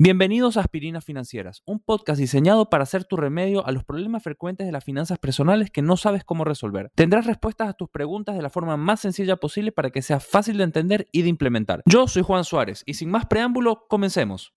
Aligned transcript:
Bienvenidos 0.00 0.56
a 0.56 0.60
Aspirinas 0.60 1.04
Financieras, 1.04 1.64
un 1.66 1.80
podcast 1.80 2.20
diseñado 2.20 2.70
para 2.70 2.84
hacer 2.84 3.04
tu 3.04 3.16
remedio 3.16 3.66
a 3.66 3.72
los 3.72 3.82
problemas 3.82 4.22
frecuentes 4.22 4.64
de 4.64 4.70
las 4.70 4.84
finanzas 4.84 5.18
personales 5.18 5.72
que 5.72 5.82
no 5.82 5.96
sabes 5.96 6.22
cómo 6.22 6.44
resolver. 6.44 6.92
Tendrás 6.94 7.26
respuestas 7.26 7.68
a 7.68 7.72
tus 7.72 7.88
preguntas 7.88 8.36
de 8.36 8.42
la 8.42 8.48
forma 8.48 8.76
más 8.76 9.00
sencilla 9.00 9.38
posible 9.38 9.72
para 9.72 9.90
que 9.90 10.00
sea 10.00 10.20
fácil 10.20 10.56
de 10.58 10.62
entender 10.62 11.08
y 11.10 11.22
de 11.22 11.30
implementar. 11.30 11.82
Yo 11.84 12.06
soy 12.06 12.22
Juan 12.22 12.44
Suárez 12.44 12.84
y 12.86 12.94
sin 12.94 13.10
más 13.10 13.26
preámbulo, 13.26 13.88
comencemos. 13.88 14.52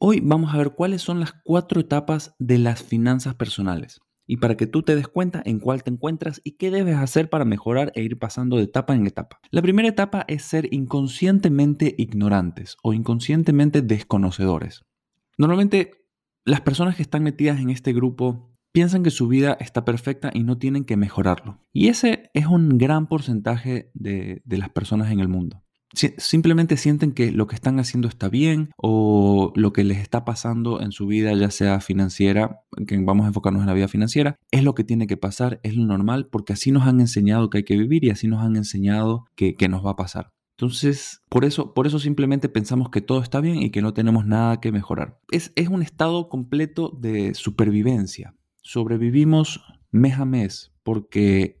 Hoy 0.00 0.18
vamos 0.24 0.52
a 0.52 0.58
ver 0.58 0.72
cuáles 0.72 1.02
son 1.02 1.20
las 1.20 1.34
cuatro 1.44 1.80
etapas 1.80 2.34
de 2.40 2.58
las 2.58 2.82
finanzas 2.82 3.36
personales 3.36 4.00
y 4.30 4.36
para 4.36 4.56
que 4.56 4.68
tú 4.68 4.84
te 4.84 4.94
des 4.94 5.08
cuenta 5.08 5.42
en 5.44 5.58
cuál 5.58 5.82
te 5.82 5.90
encuentras 5.90 6.40
y 6.44 6.52
qué 6.52 6.70
debes 6.70 6.94
hacer 6.94 7.28
para 7.28 7.44
mejorar 7.44 7.90
e 7.96 8.02
ir 8.04 8.16
pasando 8.16 8.58
de 8.58 8.62
etapa 8.62 8.94
en 8.94 9.04
etapa. 9.04 9.40
La 9.50 9.60
primera 9.60 9.88
etapa 9.88 10.24
es 10.28 10.44
ser 10.44 10.72
inconscientemente 10.72 11.96
ignorantes 11.98 12.76
o 12.84 12.92
inconscientemente 12.92 13.82
desconocedores. 13.82 14.84
Normalmente 15.36 16.06
las 16.44 16.60
personas 16.60 16.94
que 16.94 17.02
están 17.02 17.24
metidas 17.24 17.58
en 17.58 17.70
este 17.70 17.92
grupo 17.92 18.56
piensan 18.70 19.02
que 19.02 19.10
su 19.10 19.26
vida 19.26 19.56
está 19.58 19.84
perfecta 19.84 20.30
y 20.32 20.44
no 20.44 20.58
tienen 20.58 20.84
que 20.84 20.96
mejorarlo. 20.96 21.58
Y 21.72 21.88
ese 21.88 22.30
es 22.32 22.46
un 22.46 22.78
gran 22.78 23.08
porcentaje 23.08 23.90
de, 23.94 24.42
de 24.44 24.58
las 24.58 24.68
personas 24.68 25.10
en 25.10 25.18
el 25.18 25.26
mundo 25.26 25.64
simplemente 25.92 26.76
sienten 26.76 27.12
que 27.12 27.32
lo 27.32 27.46
que 27.46 27.54
están 27.54 27.78
haciendo 27.80 28.08
está 28.08 28.28
bien 28.28 28.70
o 28.76 29.52
lo 29.56 29.72
que 29.72 29.84
les 29.84 29.98
está 29.98 30.24
pasando 30.24 30.80
en 30.80 30.92
su 30.92 31.06
vida, 31.06 31.34
ya 31.34 31.50
sea 31.50 31.80
financiera, 31.80 32.60
que 32.86 32.98
vamos 32.98 33.24
a 33.24 33.28
enfocarnos 33.28 33.62
en 33.62 33.66
la 33.66 33.74
vida 33.74 33.88
financiera, 33.88 34.36
es 34.50 34.62
lo 34.62 34.74
que 34.74 34.84
tiene 34.84 35.06
que 35.06 35.16
pasar, 35.16 35.60
es 35.62 35.76
lo 35.76 35.84
normal, 35.84 36.28
porque 36.30 36.52
así 36.52 36.70
nos 36.70 36.86
han 36.86 37.00
enseñado 37.00 37.50
que 37.50 37.58
hay 37.58 37.64
que 37.64 37.76
vivir 37.76 38.04
y 38.04 38.10
así 38.10 38.28
nos 38.28 38.42
han 38.42 38.56
enseñado 38.56 39.24
que, 39.34 39.56
nos 39.70 39.84
va 39.84 39.92
a 39.92 39.96
pasar. 39.96 40.32
Entonces, 40.56 41.22
por 41.28 41.44
eso, 41.44 41.74
por 41.74 41.86
eso 41.86 41.98
simplemente 41.98 42.48
pensamos 42.48 42.90
que 42.90 43.00
todo 43.00 43.22
está 43.22 43.40
bien 43.40 43.62
y 43.62 43.70
que 43.70 43.82
no 43.82 43.94
tenemos 43.94 44.26
nada 44.26 44.60
que 44.60 44.72
mejorar. 44.72 45.18
Es, 45.30 45.52
es 45.54 45.68
un 45.68 45.82
estado 45.82 46.28
completo 46.28 46.90
de 47.00 47.34
supervivencia. 47.34 48.34
Sobrevivimos 48.62 49.62
mes 49.90 50.18
a 50.18 50.24
mes 50.24 50.72
porque 50.82 51.60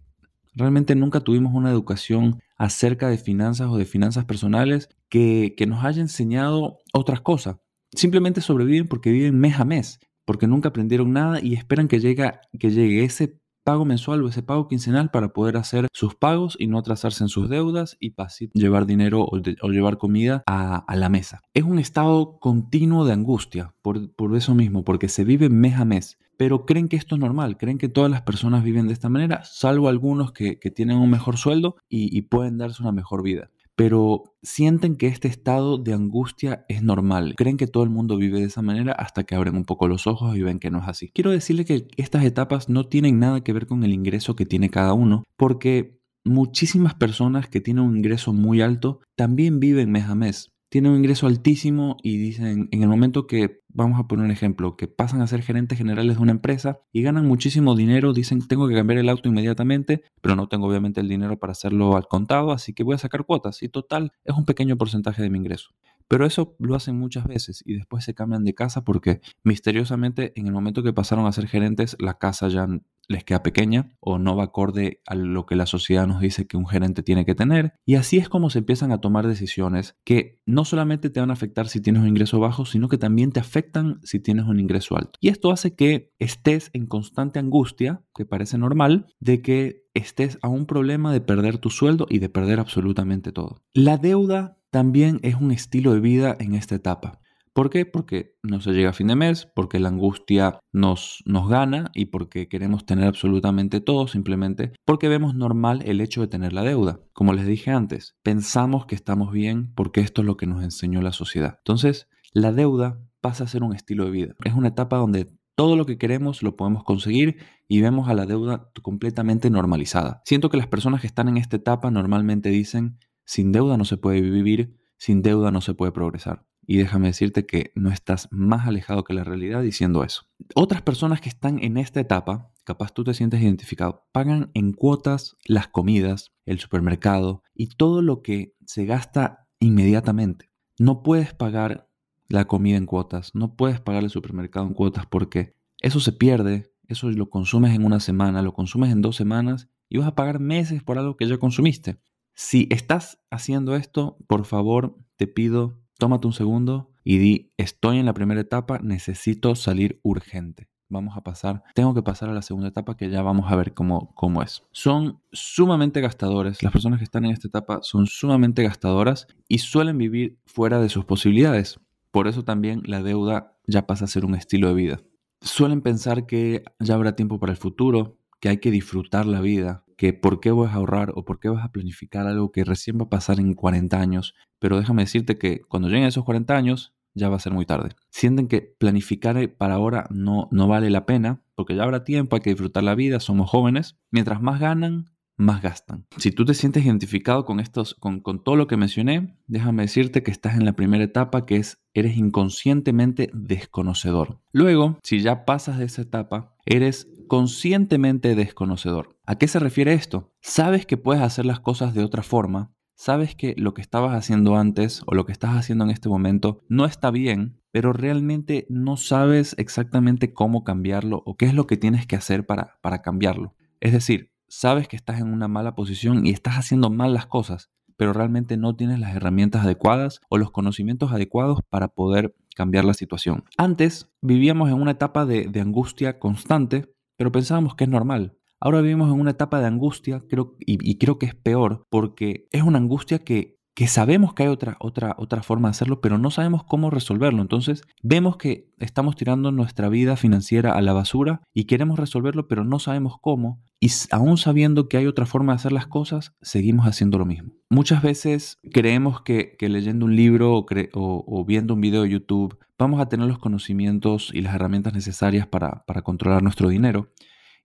realmente 0.54 0.94
nunca 0.94 1.20
tuvimos 1.20 1.54
una 1.54 1.70
educación 1.70 2.40
acerca 2.60 3.08
de 3.08 3.16
finanzas 3.16 3.70
o 3.70 3.78
de 3.78 3.86
finanzas 3.86 4.26
personales 4.26 4.90
que, 5.08 5.54
nos 5.66 5.82
haya 5.82 6.02
enseñado 6.02 6.78
otras 6.92 7.22
cosas. 7.22 7.56
Simplemente 7.96 8.42
sobreviven 8.42 8.86
porque 8.86 9.10
viven 9.10 9.40
mes 9.40 9.58
a 9.58 9.64
mes, 9.64 9.98
porque 10.26 10.46
nunca 10.46 10.68
aprendieron 10.68 11.10
nada 11.10 11.40
y 11.40 11.54
esperan 11.54 11.88
que, 11.88 12.00
llegue, 12.00 12.30
que 12.58 12.70
llegue 12.70 13.02
ese 13.04 13.40
pago 13.64 13.84
mensual 13.84 14.22
o 14.22 14.28
ese 14.28 14.42
pago 14.42 14.68
quincenal 14.68 15.10
para 15.10 15.32
poder 15.32 15.56
hacer 15.56 15.88
sus 15.92 16.14
pagos 16.14 16.56
y 16.58 16.66
no 16.66 16.78
atrasarse 16.78 17.24
en 17.24 17.28
sus 17.28 17.48
deudas 17.48 17.96
y 18.00 18.14
llevar 18.52 18.86
dinero 18.86 19.24
o, 19.24 19.38
llevar 19.68 19.98
comida 19.98 20.42
a, 20.46 20.84
la 20.96 21.08
mesa. 21.08 21.40
Es 21.54 21.64
un 21.64 21.78
estado 21.78 22.38
continuo 22.38 23.04
de 23.04 23.12
angustia 23.12 23.74
por, 23.82 24.12
por 24.14 24.36
eso 24.36 24.54
mismo, 24.54 24.84
porque 24.84 25.08
se 25.08 25.24
vive 25.24 25.48
mes 25.48 25.76
a 25.76 25.84
mes 25.84 26.18
pero 26.40 26.64
creen 26.64 26.88
que 26.88 26.96
esto 26.96 27.16
es 27.16 27.20
normal, 27.20 27.58
creen 27.58 27.76
que 27.76 27.90
todas 27.90 28.10
las 28.10 28.22
personas 28.22 28.64
viven 28.64 28.86
de 28.86 28.94
esta 28.94 29.10
manera, 29.10 29.44
salvo 29.44 29.90
algunos 29.90 30.32
que, 30.32 30.56
tienen 30.74 30.96
un 30.96 31.10
mejor 31.10 31.36
sueldo 31.36 31.76
y, 31.86 32.18
pueden 32.22 32.56
darse 32.56 32.82
una 32.82 32.92
mejor 32.92 33.22
vida 33.22 33.50
pero 33.80 34.34
sienten 34.42 34.96
que 34.96 35.06
este 35.06 35.26
estado 35.26 35.78
de 35.78 35.94
angustia 35.94 36.66
es 36.68 36.82
normal. 36.82 37.32
Creen 37.34 37.56
que 37.56 37.66
todo 37.66 37.82
el 37.82 37.88
mundo 37.88 38.18
vive 38.18 38.38
de 38.38 38.44
esa 38.44 38.60
manera 38.60 38.92
hasta 38.92 39.24
que 39.24 39.34
abren 39.34 39.56
un 39.56 39.64
poco 39.64 39.88
los 39.88 40.06
ojos 40.06 40.36
y 40.36 40.42
ven 40.42 40.58
que 40.58 40.70
no 40.70 40.80
es 40.80 40.88
así. 40.88 41.10
Quiero 41.14 41.30
decirle 41.30 41.64
que 41.64 41.88
estas 41.96 42.24
etapas 42.24 42.68
no 42.68 42.84
tienen 42.84 43.18
nada 43.18 43.42
que 43.42 43.54
ver 43.54 43.66
con 43.66 43.82
el 43.82 43.94
ingreso 43.94 44.36
que 44.36 44.44
tiene 44.44 44.68
cada 44.68 44.92
uno, 44.92 45.24
porque 45.38 45.98
muchísimas 46.26 46.92
personas 46.92 47.48
que 47.48 47.62
tienen 47.62 47.84
un 47.84 47.96
ingreso 47.96 48.34
muy 48.34 48.60
alto 48.60 49.00
también 49.16 49.60
viven 49.60 49.90
mes 49.90 50.04
a 50.04 50.14
mes 50.14 50.52
tienen 50.70 50.92
un 50.92 50.98
ingreso 50.98 51.26
altísimo 51.26 51.96
y 52.02 52.16
dicen, 52.16 52.68
en 52.70 52.82
el 52.82 52.88
momento 52.88 53.26
que, 53.26 53.60
vamos 53.68 54.00
a 54.00 54.06
poner 54.06 54.24
un 54.24 54.30
ejemplo, 54.30 54.76
que 54.76 54.88
pasan 54.88 55.20
a 55.20 55.26
ser 55.26 55.42
gerentes 55.42 55.76
generales 55.76 56.16
de 56.16 56.22
una 56.22 56.32
empresa 56.32 56.78
y 56.92 57.02
ganan 57.02 57.26
muchísimo 57.26 57.76
dinero, 57.76 58.12
dicen, 58.12 58.46
tengo 58.46 58.68
que 58.68 58.74
cambiar 58.74 58.98
el 58.98 59.08
auto 59.08 59.28
inmediatamente, 59.28 60.02
pero 60.20 60.36
no 60.36 60.48
tengo 60.48 60.68
obviamente 60.68 61.00
el 61.00 61.08
dinero 61.08 61.38
para 61.38 61.52
hacerlo 61.52 61.96
al 61.96 62.06
contado, 62.06 62.52
así 62.52 62.72
que 62.72 62.84
voy 62.84 62.94
a 62.94 62.98
sacar 62.98 63.26
cuotas 63.26 63.62
y 63.62 63.68
total 63.68 64.12
es 64.24 64.34
un 64.36 64.44
pequeño 64.44 64.76
porcentaje 64.76 65.22
de 65.22 65.30
mi 65.30 65.38
ingreso. 65.38 65.70
Pero 66.10 66.26
eso 66.26 66.56
lo 66.58 66.74
hacen 66.74 66.98
muchas 66.98 67.24
veces 67.24 67.62
y 67.64 67.74
después 67.74 68.02
se 68.02 68.14
cambian 68.14 68.42
de 68.42 68.52
casa 68.52 68.82
porque 68.82 69.20
misteriosamente 69.44 70.32
en 70.34 70.48
el 70.48 70.52
momento 70.52 70.82
que 70.82 70.92
pasaron 70.92 71.24
a 71.24 71.32
ser 71.32 71.46
gerentes 71.46 71.96
la 72.00 72.18
casa 72.18 72.48
ya 72.48 72.66
les 73.06 73.22
queda 73.22 73.44
pequeña 73.44 73.96
o 74.00 74.18
no 74.18 74.36
va 74.36 74.44
acorde 74.44 75.02
a 75.06 75.14
lo 75.14 75.46
que 75.46 75.54
la 75.54 75.66
sociedad 75.66 76.08
nos 76.08 76.20
dice 76.20 76.48
que 76.48 76.56
un 76.56 76.66
gerente 76.66 77.04
tiene 77.04 77.24
que 77.24 77.36
tener. 77.36 77.74
Y 77.84 77.94
así 77.94 78.18
es 78.18 78.28
como 78.28 78.50
se 78.50 78.58
empiezan 78.58 78.90
a 78.90 79.00
tomar 79.00 79.26
decisiones 79.28 79.96
que 80.04 80.40
no 80.46 80.64
solamente 80.64 81.10
te 81.10 81.20
van 81.20 81.30
a 81.30 81.34
afectar 81.34 81.68
si 81.68 81.80
tienes 81.80 82.02
un 82.02 82.08
ingreso 82.08 82.40
bajo, 82.40 82.64
sino 82.64 82.88
que 82.88 82.98
también 82.98 83.30
te 83.30 83.40
afectan 83.40 84.00
si 84.02 84.18
tienes 84.18 84.46
un 84.46 84.58
ingreso 84.58 84.96
alto. 84.96 85.18
Y 85.20 85.28
esto 85.28 85.52
hace 85.52 85.76
que 85.76 86.12
estés 86.18 86.70
en 86.72 86.86
constante 86.86 87.38
angustia, 87.38 88.02
que 88.14 88.24
parece 88.24 88.58
normal, 88.58 89.06
de 89.20 89.42
que 89.42 89.84
estés 89.94 90.38
a 90.42 90.48
un 90.48 90.66
problema 90.66 91.12
de 91.12 91.20
perder 91.20 91.58
tu 91.58 91.70
sueldo 91.70 92.06
y 92.08 92.20
de 92.20 92.28
perder 92.28 92.60
absolutamente 92.60 93.32
todo. 93.32 93.62
La 93.74 93.96
deuda 93.96 94.59
también 94.70 95.20
es 95.22 95.34
un 95.34 95.50
estilo 95.50 95.92
de 95.92 96.00
vida 96.00 96.36
en 96.38 96.54
esta 96.54 96.74
etapa. 96.74 97.20
¿Por 97.52 97.68
qué? 97.68 97.84
Porque 97.84 98.36
no 98.42 98.60
se 98.60 98.70
llega 98.70 98.90
a 98.90 98.94
fin 98.94 99.08
de 99.08 99.16
mes, 99.16 99.48
porque 99.54 99.80
la 99.80 99.88
angustia 99.88 100.60
nos, 100.72 101.22
nos 101.26 101.48
gana 101.48 101.90
y 101.94 102.06
porque 102.06 102.48
queremos 102.48 102.86
tener 102.86 103.08
absolutamente 103.08 103.80
todo, 103.80 104.06
simplemente 104.06 104.72
porque 104.84 105.08
vemos 105.08 105.34
normal 105.34 105.82
el 105.84 106.00
hecho 106.00 106.20
de 106.20 106.28
tener 106.28 106.52
la 106.52 106.62
deuda. 106.62 107.00
Como 107.12 107.32
les 107.32 107.46
dije 107.46 107.72
antes, 107.72 108.14
pensamos 108.22 108.86
que 108.86 108.94
estamos 108.94 109.32
bien 109.32 109.72
porque 109.74 110.00
esto 110.00 110.22
es 110.22 110.26
lo 110.26 110.36
que 110.36 110.46
nos 110.46 110.62
enseñó 110.62 111.02
la 111.02 111.12
sociedad. 111.12 111.56
Entonces, 111.58 112.08
la 112.32 112.52
deuda 112.52 113.00
pasa 113.20 113.44
a 113.44 113.48
ser 113.48 113.64
un 113.64 113.74
estilo 113.74 114.04
de 114.04 114.12
vida. 114.12 114.34
Es 114.44 114.54
una 114.54 114.68
etapa 114.68 114.96
donde 114.96 115.26
todo 115.56 115.76
lo 115.76 115.84
que 115.86 115.98
queremos 115.98 116.42
lo 116.42 116.56
podemos 116.56 116.84
conseguir 116.84 117.36
y 117.68 117.82
vemos 117.82 118.08
a 118.08 118.14
la 118.14 118.26
deuda 118.26 118.70
completamente 118.80 119.50
normalizada. 119.50 120.22
Siento 120.24 120.48
que 120.48 120.56
las 120.56 120.68
personas 120.68 121.00
que 121.00 121.06
están 121.06 121.28
en 121.28 121.36
esta 121.36 121.56
etapa 121.56 121.90
normalmente 121.90 122.48
dicen, 122.48 122.98
sin 123.24 123.52
deuda 123.52 123.76
no 123.76 123.84
se 123.84 123.96
puede 123.96 124.20
vivir, 124.20 124.76
sin 124.96 125.22
deuda 125.22 125.50
no 125.50 125.60
se 125.60 125.74
puede 125.74 125.92
progresar. 125.92 126.46
Y 126.66 126.76
déjame 126.76 127.08
decirte 127.08 127.46
que 127.46 127.72
no 127.74 127.90
estás 127.90 128.28
más 128.30 128.66
alejado 128.66 129.02
que 129.02 129.14
la 129.14 129.24
realidad 129.24 129.62
diciendo 129.62 130.04
eso. 130.04 130.26
Otras 130.54 130.82
personas 130.82 131.20
que 131.20 131.28
están 131.28 131.58
en 131.62 131.76
esta 131.76 132.00
etapa, 132.00 132.52
capaz 132.64 132.92
tú 132.92 133.02
te 133.02 133.14
sientes 133.14 133.40
identificado, 133.40 134.06
pagan 134.12 134.50
en 134.54 134.72
cuotas 134.72 135.36
las 135.46 135.68
comidas, 135.68 136.32
el 136.44 136.58
supermercado 136.58 137.42
y 137.54 137.68
todo 137.68 138.02
lo 138.02 138.22
que 138.22 138.54
se 138.66 138.84
gasta 138.84 139.48
inmediatamente. 139.58 140.50
No 140.78 141.02
puedes 141.02 141.34
pagar 141.34 141.88
la 142.28 142.46
comida 142.46 142.76
en 142.76 142.86
cuotas, 142.86 143.34
no 143.34 143.56
puedes 143.56 143.80
pagar 143.80 144.04
el 144.04 144.10
supermercado 144.10 144.66
en 144.66 144.74
cuotas 144.74 145.06
porque 145.06 145.56
eso 145.80 145.98
se 145.98 146.12
pierde, 146.12 146.72
eso 146.86 147.10
lo 147.10 147.30
consumes 147.30 147.74
en 147.74 147.84
una 147.84 148.00
semana, 148.00 148.42
lo 148.42 148.54
consumes 148.54 148.92
en 148.92 149.02
dos 149.02 149.16
semanas 149.16 149.68
y 149.88 149.98
vas 149.98 150.06
a 150.06 150.14
pagar 150.14 150.38
meses 150.38 150.82
por 150.82 150.98
algo 150.98 151.16
que 151.16 151.26
ya 151.26 151.38
consumiste. 151.38 152.00
Si 152.42 152.66
estás 152.70 153.18
haciendo 153.30 153.76
esto, 153.76 154.16
por 154.26 154.46
favor, 154.46 154.96
te 155.16 155.26
pido, 155.26 155.78
tómate 155.98 156.26
un 156.26 156.32
segundo 156.32 156.90
y 157.04 157.18
di, 157.18 157.52
estoy 157.58 157.98
en 157.98 158.06
la 158.06 158.14
primera 158.14 158.40
etapa, 158.40 158.78
necesito 158.82 159.54
salir 159.54 160.00
urgente. 160.02 160.70
Vamos 160.88 161.18
a 161.18 161.20
pasar, 161.20 161.62
tengo 161.74 161.92
que 161.92 162.02
pasar 162.02 162.30
a 162.30 162.32
la 162.32 162.40
segunda 162.40 162.68
etapa 162.68 162.96
que 162.96 163.10
ya 163.10 163.20
vamos 163.20 163.52
a 163.52 163.56
ver 163.56 163.74
cómo, 163.74 164.14
cómo 164.14 164.42
es. 164.42 164.62
Son 164.72 165.20
sumamente 165.30 166.00
gastadores, 166.00 166.62
las 166.62 166.72
personas 166.72 166.98
que 166.98 167.04
están 167.04 167.26
en 167.26 167.32
esta 167.32 167.46
etapa 167.46 167.80
son 167.82 168.06
sumamente 168.06 168.62
gastadoras 168.62 169.26
y 169.46 169.58
suelen 169.58 169.98
vivir 169.98 170.38
fuera 170.46 170.80
de 170.80 170.88
sus 170.88 171.04
posibilidades. 171.04 171.78
Por 172.10 172.26
eso 172.26 172.42
también 172.42 172.80
la 172.86 173.02
deuda 173.02 173.58
ya 173.66 173.86
pasa 173.86 174.06
a 174.06 174.08
ser 174.08 174.24
un 174.24 174.34
estilo 174.34 174.68
de 174.68 174.74
vida. 174.74 175.00
Suelen 175.42 175.82
pensar 175.82 176.24
que 176.24 176.64
ya 176.78 176.94
habrá 176.94 177.14
tiempo 177.16 177.38
para 177.38 177.52
el 177.52 177.58
futuro, 177.58 178.16
que 178.40 178.48
hay 178.48 178.60
que 178.60 178.70
disfrutar 178.70 179.26
la 179.26 179.42
vida, 179.42 179.84
que 180.00 180.14
por 180.14 180.40
qué 180.40 180.50
vas 180.50 180.72
a 180.72 180.76
ahorrar 180.76 181.12
o 181.14 181.26
por 181.26 181.40
qué 181.40 181.50
vas 181.50 181.62
a 181.62 181.72
planificar 181.72 182.26
algo 182.26 182.52
que 182.52 182.64
recién 182.64 182.96
va 182.98 183.02
a 183.02 183.10
pasar 183.10 183.38
en 183.38 183.52
40 183.52 184.00
años. 184.00 184.34
Pero 184.58 184.78
déjame 184.78 185.02
decirte 185.02 185.36
que 185.36 185.60
cuando 185.68 185.90
lleguen 185.90 186.06
esos 186.06 186.24
40 186.24 186.56
años 186.56 186.94
ya 187.12 187.28
va 187.28 187.36
a 187.36 187.38
ser 187.38 187.52
muy 187.52 187.66
tarde. 187.66 187.90
Sienten 188.08 188.48
que 188.48 188.62
planificar 188.62 189.36
para 189.58 189.74
ahora 189.74 190.06
no, 190.08 190.48
no 190.52 190.68
vale 190.68 190.88
la 190.88 191.04
pena 191.04 191.42
porque 191.54 191.76
ya 191.76 191.82
habrá 191.82 192.02
tiempo, 192.02 192.34
hay 192.34 192.40
que 192.40 192.48
disfrutar 192.48 192.82
la 192.82 192.94
vida, 192.94 193.20
somos 193.20 193.50
jóvenes. 193.50 193.98
Mientras 194.10 194.40
más 194.40 194.58
ganan, 194.58 195.10
más 195.36 195.60
gastan. 195.60 196.06
Si 196.16 196.32
tú 196.32 196.46
te 196.46 196.54
sientes 196.54 196.82
identificado 196.86 197.44
con 197.44 197.60
estos, 197.60 197.94
con, 197.94 198.20
con, 198.20 198.42
todo 198.42 198.56
lo 198.56 198.66
que 198.66 198.78
mencioné, 198.78 199.36
déjame 199.48 199.82
decirte 199.82 200.22
que 200.22 200.30
estás 200.30 200.54
en 200.54 200.64
la 200.64 200.76
primera 200.76 201.04
etapa 201.04 201.44
que 201.44 201.56
es 201.56 201.76
eres 201.92 202.16
inconscientemente 202.16 203.28
desconocedor. 203.34 204.40
Luego, 204.52 204.98
si 205.02 205.20
ya 205.20 205.44
pasas 205.44 205.78
de 205.78 205.84
esa 205.84 206.00
etapa, 206.00 206.56
eres 206.64 207.06
conscientemente 207.30 208.34
desconocedor. 208.34 209.19
¿A 209.30 209.36
qué 209.36 209.46
se 209.46 209.60
refiere 209.60 209.92
esto? 209.92 210.32
Sabes 210.40 210.86
que 210.86 210.96
puedes 210.96 211.22
hacer 211.22 211.46
las 211.46 211.60
cosas 211.60 211.94
de 211.94 212.02
otra 212.02 212.24
forma, 212.24 212.72
sabes 212.96 213.36
que 213.36 213.54
lo 213.56 213.74
que 213.74 213.80
estabas 213.80 214.12
haciendo 214.12 214.56
antes 214.56 215.02
o 215.06 215.14
lo 215.14 215.24
que 215.24 215.30
estás 215.30 215.54
haciendo 215.54 215.84
en 215.84 215.90
este 215.90 216.08
momento 216.08 216.64
no 216.68 216.84
está 216.84 217.12
bien, 217.12 217.62
pero 217.70 217.92
realmente 217.92 218.66
no 218.68 218.96
sabes 218.96 219.54
exactamente 219.56 220.34
cómo 220.34 220.64
cambiarlo 220.64 221.22
o 221.26 221.36
qué 221.36 221.46
es 221.46 221.54
lo 221.54 221.68
que 221.68 221.76
tienes 221.76 222.08
que 222.08 222.16
hacer 222.16 222.44
para, 222.44 222.80
para 222.82 223.02
cambiarlo. 223.02 223.54
Es 223.78 223.92
decir, 223.92 224.32
sabes 224.48 224.88
que 224.88 224.96
estás 224.96 225.20
en 225.20 225.32
una 225.32 225.46
mala 225.46 225.76
posición 225.76 226.26
y 226.26 226.30
estás 226.30 226.56
haciendo 226.56 226.90
mal 226.90 227.14
las 227.14 227.26
cosas, 227.26 227.70
pero 227.96 228.12
realmente 228.12 228.56
no 228.56 228.74
tienes 228.74 228.98
las 228.98 229.14
herramientas 229.14 229.62
adecuadas 229.62 230.20
o 230.28 230.38
los 230.38 230.50
conocimientos 230.50 231.12
adecuados 231.12 231.60
para 231.68 231.86
poder 231.86 232.34
cambiar 232.56 232.84
la 232.84 232.94
situación. 232.94 233.44
Antes 233.56 234.10
vivíamos 234.22 234.70
en 234.70 234.82
una 234.82 234.90
etapa 234.90 235.24
de, 235.24 235.48
angustia 235.60 236.18
constante, 236.18 236.92
pero 237.16 237.30
pensábamos 237.30 237.76
que 237.76 237.84
es 237.84 237.90
normal. 237.90 238.39
Ahora 238.60 238.80
vivimos 238.80 239.12
en 239.12 239.20
una 239.20 239.32
etapa 239.32 239.60
de 239.60 239.66
angustia 239.66 240.22
creo, 240.28 240.56
y 240.60 240.98
creo 240.98 241.18
que 241.18 241.26
es 241.26 241.34
peor 241.34 241.86
porque 241.90 242.46
es 242.50 242.62
una 242.62 242.78
angustia 242.78 243.20
que 243.20 243.60
que 243.80 243.86
sabemos 243.86 244.34
que 244.34 244.42
hay 244.42 244.48
otra, 244.50 244.76
otra, 244.80 245.14
otra 245.16 245.42
forma 245.42 245.68
de 245.68 245.70
hacerlo, 245.70 246.02
pero 246.02 246.18
no 246.18 246.30
sabemos 246.30 246.64
cómo 246.64 246.90
resolverlo. 246.90 247.40
Entonces 247.40 247.82
vemos 248.02 248.36
que 248.36 248.68
estamos 248.78 249.16
tirando 249.16 249.52
nuestra 249.52 249.88
vida 249.88 250.16
financiera 250.16 250.72
a 250.72 250.82
la 250.82 250.92
basura 250.92 251.40
y 251.54 251.64
queremos 251.64 251.98
resolverlo, 251.98 252.46
pero 252.46 252.64
no 252.64 252.78
sabemos 252.78 253.14
cómo. 253.20 253.62
Y 253.80 253.90
aún 254.10 254.36
sabiendo 254.36 254.88
que 254.88 254.98
hay 254.98 255.06
otra 255.06 255.24
forma 255.24 255.52
de 255.52 255.56
hacer 255.56 255.72
las 255.72 255.86
cosas, 255.86 256.34
seguimos 256.42 256.86
haciendo 256.86 257.16
lo 257.16 257.24
mismo. 257.24 257.52
Muchas 257.70 258.02
veces 258.02 258.58
creemos 258.70 259.22
que, 259.22 259.56
leyendo 259.60 260.04
un 260.04 260.14
libro 260.14 260.58
o, 260.58 260.66
o, 260.94 261.44
viendo 261.46 261.72
un 261.72 261.80
video 261.80 262.02
de 262.02 262.10
YouTube 262.10 262.58
vamos 262.78 263.00
a 263.00 263.08
tener 263.08 263.26
los 263.26 263.38
conocimientos 263.38 264.30
y 264.32 264.40
las 264.40 264.54
herramientas 264.54 264.94
necesarias 264.94 265.46
para, 265.46 265.84
para 265.86 266.02
controlar 266.02 266.42
nuestro 266.42 266.68
dinero. 266.68 267.12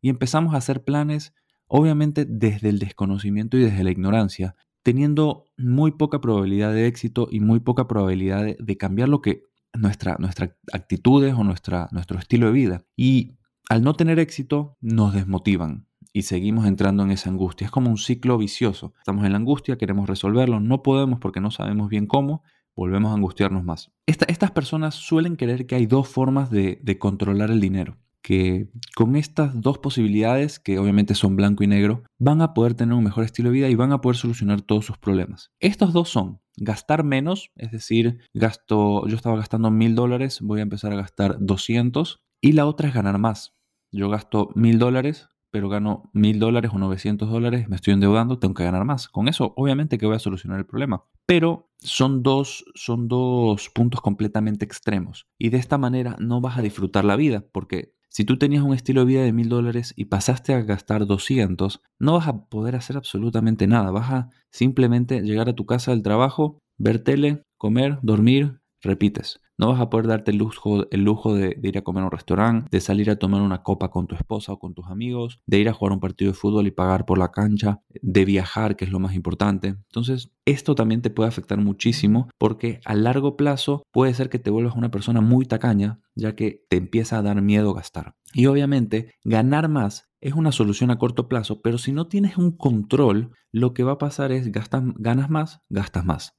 Y 0.06 0.10
empezamos 0.10 0.54
a 0.54 0.58
hacer 0.58 0.84
planes 0.84 1.34
obviamente 1.66 2.26
desde 2.26 2.70
el 2.70 2.78
desconocimiento 2.78 3.58
y 3.58 3.62
desde 3.62 3.84
la 3.84 3.90
ignorancia, 3.90 4.56
teniendo 4.84 5.46
muy 5.58 5.94
poca 5.94 6.22
probabilidad 6.22 6.72
de 6.74 6.86
éxito 6.86 7.28
y 7.32 7.40
muy 7.40 7.60
poca 7.60 7.88
probabilidad 7.88 8.46
de, 8.56 8.78
cambiar 8.78 9.10
lo 9.10 9.24
que 9.24 9.46
nuestra, 9.74 10.18
nuestras 10.20 10.52
actitudes 10.72 11.34
o 11.34 11.44
nuestra, 11.44 11.90
nuestro 11.92 12.20
estilo 12.20 12.46
de 12.46 12.52
vida. 12.52 12.86
Y 12.96 13.40
al 13.68 13.82
no 13.82 13.96
tener 13.96 14.20
éxito 14.20 14.78
nos 14.80 15.12
desmotivan 15.12 15.88
y 16.14 16.22
seguimos 16.22 16.68
entrando 16.68 17.02
en 17.02 17.10
esa 17.10 17.32
angustia. 17.32 17.66
Es 17.66 17.72
como 17.72 17.90
un 17.90 17.98
ciclo 17.98 18.38
vicioso. 18.38 18.94
Estamos 19.00 19.26
en 19.26 19.32
la 19.32 19.40
angustia, 19.40 19.80
queremos 19.80 20.08
resolverlo, 20.08 20.60
no 20.60 20.84
podemos 20.84 21.18
porque 21.18 21.42
no 21.42 21.50
sabemos 21.50 21.90
bien 21.90 22.06
cómo, 22.06 22.44
volvemos 22.76 23.10
a 23.10 23.16
angustiarnos 23.16 23.64
más. 23.64 23.92
estas 24.06 24.52
personas 24.52 24.94
suelen 24.94 25.36
creer 25.36 25.66
que 25.66 25.74
hay 25.74 25.88
dos 25.88 26.08
formas 26.08 26.52
de 26.52 26.98
controlar 27.00 27.50
el 27.50 27.60
dinero 27.60 27.98
que 28.26 28.72
con 28.96 29.16
estas 29.16 29.62
dos 29.62 29.78
posibilidades, 29.78 30.60
que 30.60 30.80
obviamente 30.80 31.14
son 31.14 31.36
blanco 31.36 31.64
y 31.64 31.68
negro, 31.68 32.02
van 32.18 32.42
a 32.42 32.56
poder 32.56 32.74
tener 32.74 32.96
un 32.96 33.04
mejor 33.04 33.24
estilo 33.24 33.50
de 33.50 33.54
vida 33.54 33.70
y 33.70 33.76
van 33.76 33.92
a 33.92 34.02
poder 34.02 34.18
solucionar 34.18 34.62
todos 34.62 34.84
sus 34.84 34.98
problemas. 34.98 35.52
Estos 35.60 35.94
dos 35.94 36.10
son 36.10 36.42
gastar 36.58 37.04
menos, 37.04 37.52
es 37.56 37.70
decir, 37.70 38.22
gasto, 38.34 39.08
yo 39.08 39.16
estaba 39.16 39.36
gastando 39.36 39.70
mil 39.70 39.94
dólares, 39.94 40.40
voy 40.42 40.60
a 40.60 40.64
empezar 40.64 40.92
a 40.92 40.96
gastar 40.96 41.38
200, 41.40 42.24
y 42.42 42.54
la 42.54 42.66
otra 42.66 42.88
es 42.88 42.96
ganar 42.96 43.20
más. 43.20 43.54
Yo 43.92 44.10
gasto 44.10 44.50
mil 44.56 44.80
dólares, 44.80 45.30
pero 45.52 45.70
gano 45.70 46.10
mil 46.12 46.40
dólares 46.40 46.72
o 46.74 46.80
900 46.80 47.30
dólares, 47.30 47.70
me 47.70 47.76
estoy 47.76 47.94
endeudando, 47.94 48.40
tengo 48.40 48.56
que 48.56 48.64
ganar 48.64 48.86
más. 48.86 49.08
Con 49.08 49.28
eso, 49.28 49.54
obviamente 49.56 50.00
que 50.00 50.08
voy 50.08 50.16
a 50.16 50.20
solucionar 50.20 50.58
el 50.58 50.66
problema. 50.66 51.04
Pero 51.28 51.70
son 51.78 52.24
dos, 52.24 52.66
son 52.74 53.08
dos 53.08 53.70
puntos 53.70 54.02
completamente 54.02 54.66
extremos. 54.66 55.28
Y 55.38 55.50
de 55.50 55.58
esta 55.58 55.78
manera 55.78 56.16
no 56.20 56.42
vas 56.42 56.58
a 56.58 56.64
disfrutar 56.64 57.06
la 57.06 57.16
vida, 57.16 57.46
porque 57.52 57.95
si 58.10 58.26
tú 58.26 58.38
tenías 58.38 58.64
un 58.64 58.74
estilo 58.74 59.02
de 59.02 59.08
vida 59.08 59.24
de 59.24 59.34
mil 59.34 59.50
dólares 59.50 59.94
y 59.96 60.06
pasaste 60.06 60.54
a 60.54 60.62
gastar 60.62 61.06
200, 61.06 61.82
no 62.00 62.14
vas 62.14 62.28
a 62.28 62.46
poder 62.46 62.76
hacer 62.76 62.98
absolutamente 62.98 63.68
nada. 63.68 63.92
Vas 63.92 64.12
a 64.12 64.30
simplemente 64.52 65.22
llegar 65.22 65.50
a 65.50 65.56
tu 65.56 65.66
casa 65.66 65.92
del 65.92 66.04
trabajo, 66.04 66.60
ver 66.78 67.00
tele, 67.00 67.44
comer, 67.58 68.00
dormir, 68.02 68.60
repites. 68.82 69.40
No 69.58 69.70
vas 69.70 69.80
a 69.80 69.90
poder 69.90 70.08
darte 70.08 70.32
el 70.32 70.38
lujo, 70.38 70.90
el 70.92 71.04
lujo 71.04 71.34
de, 71.34 71.58
ir 71.64 71.78
a 71.78 71.82
comer 71.82 72.04
a 72.04 72.06
un 72.06 72.12
restaurante, 72.12 72.68
de 72.72 72.82
salir 72.82 73.10
a 73.10 73.16
tomar 73.16 73.42
una 73.42 73.64
copa 73.64 73.90
con 73.90 74.08
tu 74.08 74.16
esposa 74.16 74.54
o 74.54 74.60
con 74.60 74.74
tus 74.74 74.88
amigos, 74.88 75.40
de 75.46 75.60
ir 75.60 75.70
a 75.70 75.74
jugar 75.74 75.94
un 75.94 76.00
partido 76.00 76.32
de 76.32 76.38
fútbol 76.38 76.68
y 76.68 76.72
pagar 76.72 77.06
por 77.06 77.18
la 77.18 77.32
cancha, 77.32 77.82
de 78.02 78.26
viajar, 78.26 78.76
que 78.76 78.86
es 78.86 78.92
lo 78.92 79.00
más 79.00 79.16
importante. 79.16 79.70
Entonces, 79.70 80.32
esto 80.46 80.76
también 80.76 81.02
te 81.02 81.10
puede 81.10 81.30
afectar 81.30 81.58
muchísimo 81.58 82.30
porque 82.38 82.80
a 82.86 82.96
largo 82.96 83.38
plazo 83.38 83.84
puede 83.92 84.14
ser 84.14 84.30
que 84.30 84.40
te 84.40 84.50
vuelvas 84.50 84.76
una 84.76 84.92
persona 84.92 85.22
muy 85.22 85.46
tacaña, 85.46 86.00
ya 86.16 86.36
que 86.36 86.66
te 86.70 86.78
empieza 86.78 87.18
a 87.18 87.22
dar 87.22 87.42
miedo 87.42 87.74
gastar. 87.74 88.16
Y 88.34 88.48
obviamente, 88.48 89.14
ganar 89.24 89.70
más 89.70 90.10
es 90.26 90.34
una 90.34 90.52
solución 90.52 90.90
a 90.90 90.98
corto 90.98 91.28
plazo, 91.28 91.62
pero 91.62 91.78
si 91.78 91.92
no 91.92 92.08
tienes 92.08 92.38
un 92.38 92.52
control, 92.52 93.32
lo 93.52 93.76
que 93.76 93.84
va 93.84 93.94
a 93.94 93.98
pasar 94.00 94.32
es 94.32 94.52
gastas, 94.52 94.84
ganas 94.96 95.30
más, 95.30 95.62
gastas 95.70 96.04
más. 96.04 96.36